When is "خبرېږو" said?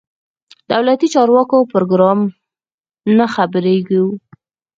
3.35-4.03